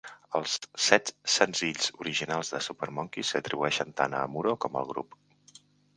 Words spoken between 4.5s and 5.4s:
com al grup.